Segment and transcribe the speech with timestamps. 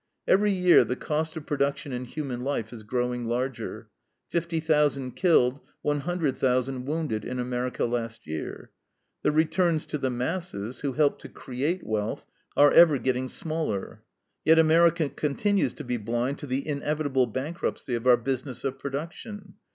[0.27, 3.91] Every year the cost of production in human life is growing larger
[4.29, 8.71] (50,000 killed, 100,000 wounded in America last year);
[9.21, 12.25] the returns to the masses, who help to create wealth,
[12.57, 14.01] are ever getting smaller.
[14.43, 19.53] Yet America continues to be blind to the inevitable bankruptcy of our business of production.